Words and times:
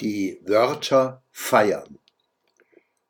Die 0.00 0.38
Wörter 0.44 1.22
feiern. 1.32 1.98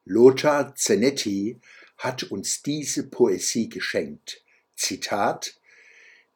Lothar 0.05 0.77
Zenetti 0.77 1.61
hat 1.99 2.23
uns 2.23 2.63
diese 2.63 3.09
Poesie 3.09 3.69
geschenkt. 3.69 4.45
Zitat 4.77 5.59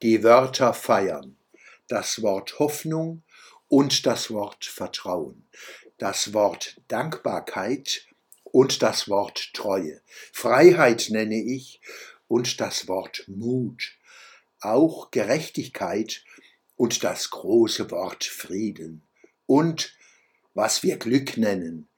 Die 0.02 0.24
Wörter 0.24 0.74
feiern, 0.74 1.36
das 1.86 2.22
Wort 2.22 2.58
Hoffnung 2.58 3.22
und 3.68 4.06
das 4.06 4.32
Wort 4.32 4.64
Vertrauen, 4.64 5.46
das 5.98 6.32
Wort 6.32 6.80
Dankbarkeit 6.88 8.08
und 8.42 8.82
das 8.82 9.08
Wort 9.08 9.54
Treue, 9.54 10.00
Freiheit 10.32 11.10
nenne 11.10 11.40
ich 11.40 11.80
und 12.26 12.60
das 12.60 12.88
Wort 12.88 13.22
Mut, 13.28 13.96
auch 14.60 15.12
Gerechtigkeit 15.12 16.24
und 16.74 17.04
das 17.04 17.30
große 17.30 17.92
Wort 17.92 18.24
Frieden. 18.24 19.02
Und 19.46 19.94
was 20.54 20.82
wir 20.82 20.96
Glück 20.96 21.36
nennen, 21.36 21.88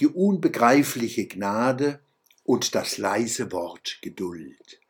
die 0.00 0.06
unbegreifliche 0.06 1.26
Gnade 1.26 2.00
und 2.44 2.74
das 2.74 2.98
leise 2.98 3.52
Wort 3.52 3.98
Geduld, 4.02 4.80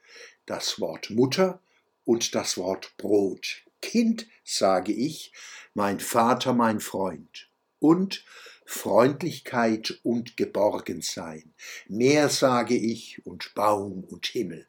das 0.46 0.80
Wort 0.80 1.10
Mutter 1.10 1.60
und 2.04 2.34
das 2.34 2.56
Wort 2.56 2.96
Brot. 2.96 3.62
Kind, 3.80 4.26
sage 4.44 4.92
ich, 4.92 5.32
mein 5.74 6.00
Vater, 6.00 6.52
mein 6.52 6.80
Freund. 6.80 7.48
Und 7.80 8.24
Freundlichkeit 8.64 10.00
und 10.02 10.36
Geborgensein. 10.36 11.52
Meer 11.86 12.30
sage 12.30 12.76
ich 12.76 13.24
und 13.26 13.54
Baum 13.54 14.04
und 14.04 14.26
Himmel, 14.26 14.66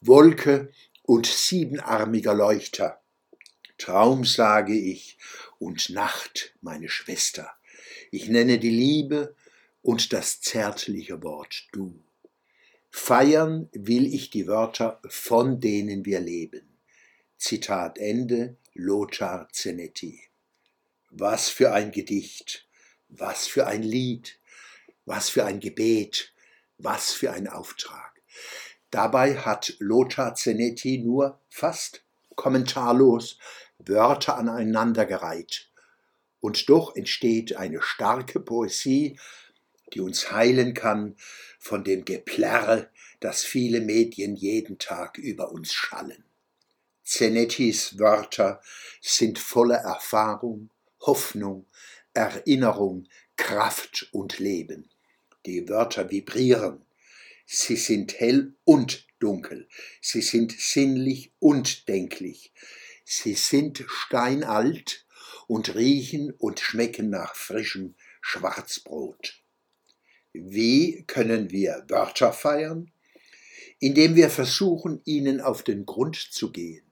Wolke 0.00 0.72
und 1.02 1.26
siebenarmiger 1.26 2.34
Leuchter. 2.34 3.02
Traum 3.76 4.24
sage 4.24 4.74
ich 4.74 5.18
und 5.58 5.90
Nacht, 5.90 6.54
meine 6.62 6.88
Schwester. 6.88 7.52
Ich 8.10 8.28
nenne 8.28 8.58
die 8.58 8.70
Liebe 8.70 9.34
und 9.82 10.12
das 10.12 10.40
zärtliche 10.40 11.22
Wort 11.22 11.68
du. 11.72 12.02
Feiern 12.90 13.68
will 13.72 14.12
ich 14.12 14.30
die 14.30 14.46
Wörter, 14.46 15.00
von 15.08 15.60
denen 15.60 16.04
wir 16.04 16.20
leben. 16.20 16.78
Zitat 17.36 17.98
Ende, 17.98 18.56
Lothar 18.72 19.48
Zenetti. 19.52 20.20
Was 21.10 21.48
für 21.48 21.72
ein 21.72 21.90
Gedicht, 21.90 22.66
was 23.08 23.46
für 23.46 23.66
ein 23.66 23.82
Lied, 23.82 24.38
was 25.06 25.28
für 25.28 25.44
ein 25.44 25.60
Gebet, 25.60 26.32
was 26.78 27.12
für 27.12 27.32
ein 27.32 27.48
Auftrag. 27.48 28.22
Dabei 28.90 29.36
hat 29.36 29.74
Lothar 29.80 30.34
Zenetti 30.34 30.98
nur 30.98 31.40
fast 31.48 32.04
kommentarlos 32.36 33.38
Wörter 33.78 34.36
aneinandergereiht 34.36 35.68
und 36.44 36.68
doch 36.68 36.94
entsteht 36.94 37.56
eine 37.56 37.80
starke 37.80 38.38
Poesie, 38.38 39.18
die 39.94 40.00
uns 40.00 40.30
heilen 40.30 40.74
kann 40.74 41.16
von 41.58 41.84
dem 41.84 42.04
Geplärre, 42.04 42.90
das 43.18 43.44
viele 43.44 43.80
Medien 43.80 44.36
jeden 44.36 44.78
Tag 44.78 45.16
über 45.16 45.52
uns 45.52 45.72
schallen. 45.72 46.22
Zenettis 47.02 47.98
Wörter 47.98 48.60
sind 49.00 49.38
voller 49.38 49.78
Erfahrung, 49.78 50.68
Hoffnung, 51.00 51.64
Erinnerung, 52.12 53.08
Kraft 53.36 54.10
und 54.12 54.38
Leben. 54.38 54.90
Die 55.46 55.66
Wörter 55.70 56.10
vibrieren. 56.10 56.84
Sie 57.46 57.76
sind 57.76 58.20
hell 58.20 58.52
und 58.64 59.06
dunkel. 59.18 59.66
Sie 60.02 60.20
sind 60.20 60.52
sinnlich 60.52 61.32
und 61.38 61.88
denklich. 61.88 62.52
Sie 63.06 63.32
sind 63.32 63.82
steinalt 63.88 65.03
und 65.46 65.74
riechen 65.74 66.32
und 66.32 66.60
schmecken 66.60 67.10
nach 67.10 67.34
frischem 67.34 67.94
Schwarzbrot. 68.20 69.42
Wie 70.32 71.04
können 71.06 71.50
wir 71.50 71.84
Wörter 71.88 72.32
feiern? 72.32 72.90
Indem 73.78 74.14
wir 74.16 74.30
versuchen, 74.30 75.00
ihnen 75.04 75.40
auf 75.40 75.62
den 75.62 75.84
Grund 75.86 76.16
zu 76.16 76.50
gehen, 76.50 76.84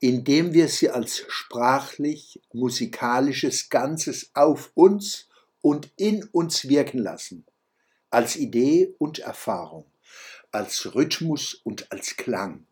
indem 0.00 0.52
wir 0.52 0.68
sie 0.68 0.90
als 0.90 1.24
sprachlich 1.28 2.40
musikalisches 2.52 3.70
Ganzes 3.70 4.30
auf 4.34 4.70
uns 4.74 5.28
und 5.62 5.90
in 5.96 6.24
uns 6.24 6.68
wirken 6.68 6.98
lassen, 6.98 7.46
als 8.10 8.36
Idee 8.36 8.94
und 8.98 9.20
Erfahrung, 9.20 9.86
als 10.52 10.94
Rhythmus 10.94 11.54
und 11.54 11.90
als 11.92 12.16
Klang, 12.16 12.66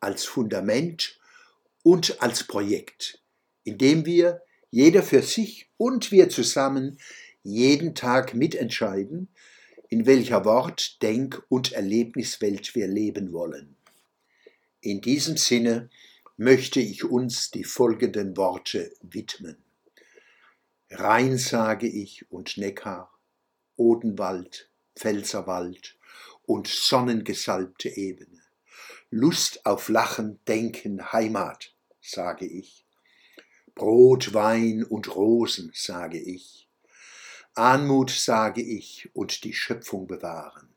als 0.00 0.24
Fundament 0.24 1.18
und 1.82 2.22
als 2.22 2.44
Projekt, 2.44 3.20
indem 3.64 4.06
wir 4.06 4.42
jeder 4.72 5.02
für 5.02 5.20
sich 5.22 5.68
und 5.76 6.10
wir 6.12 6.30
zusammen 6.30 6.98
jeden 7.42 7.94
Tag 7.94 8.34
mitentscheiden, 8.34 9.28
in 9.90 10.06
welcher 10.06 10.46
Wort-, 10.46 11.02
Denk- 11.02 11.44
und 11.50 11.72
Erlebniswelt 11.72 12.74
wir 12.74 12.88
leben 12.88 13.32
wollen. 13.34 13.76
In 14.80 15.02
diesem 15.02 15.36
Sinne 15.36 15.90
möchte 16.38 16.80
ich 16.80 17.04
uns 17.04 17.50
die 17.50 17.64
folgenden 17.64 18.34
Worte 18.38 18.90
widmen. 19.02 19.62
Rhein 20.90 21.36
sage 21.36 21.86
ich 21.86 22.30
und 22.30 22.56
Neckar, 22.56 23.12
Odenwald, 23.76 24.70
Pfälzerwald 24.96 25.98
und 26.46 26.66
sonnengesalbte 26.66 27.90
Ebene. 27.90 28.40
Lust 29.10 29.66
auf 29.66 29.90
Lachen, 29.90 30.40
Denken, 30.48 31.12
Heimat, 31.12 31.74
sage 32.00 32.46
ich. 32.46 32.86
Brot, 33.74 34.34
Wein 34.34 34.84
und 34.84 35.14
Rosen, 35.14 35.72
sage 35.74 36.18
ich. 36.18 36.68
Anmut, 37.54 38.10
sage 38.10 38.62
ich, 38.62 39.10
und 39.14 39.44
die 39.44 39.54
Schöpfung 39.54 40.06
bewahren. 40.06 40.68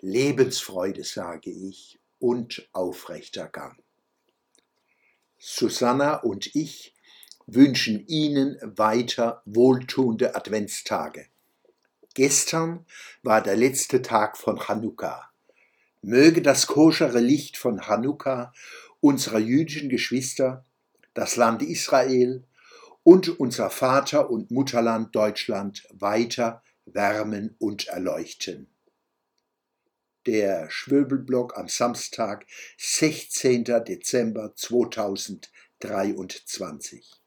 Lebensfreude, 0.00 1.04
sage 1.04 1.50
ich, 1.50 1.98
und 2.18 2.68
aufrechter 2.72 3.48
Gang. 3.48 3.78
Susanna 5.38 6.16
und 6.16 6.54
ich 6.54 6.94
wünschen 7.46 8.06
Ihnen 8.06 8.58
weiter 8.62 9.42
wohltuende 9.44 10.34
Adventstage. 10.34 11.26
Gestern 12.14 12.86
war 13.22 13.42
der 13.42 13.56
letzte 13.56 14.00
Tag 14.00 14.38
von 14.38 14.58
Chanukka. 14.58 15.30
Möge 16.00 16.42
das 16.42 16.66
koschere 16.66 17.20
Licht 17.20 17.56
von 17.56 17.80
Chanukka 17.80 18.52
unserer 19.00 19.38
jüdischen 19.38 19.88
Geschwister 19.88 20.64
das 21.14 21.36
Land 21.36 21.62
Israel 21.62 22.44
und 23.02 23.40
unser 23.40 23.70
Vater 23.70 24.30
und 24.30 24.50
Mutterland 24.50 25.14
Deutschland 25.14 25.86
weiter 25.90 26.62
wärmen 26.84 27.56
und 27.58 27.88
erleuchten. 27.88 28.68
Der 30.26 30.70
Schwöbelblock 30.70 31.58
am 31.58 31.68
Samstag, 31.68 32.46
16. 32.78 33.64
Dezember 33.64 34.54
2023. 34.54 37.23